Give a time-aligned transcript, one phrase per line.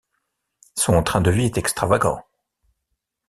[0.75, 2.23] Son train de vie est extravagant.